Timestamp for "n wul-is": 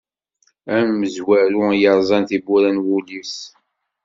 2.71-3.35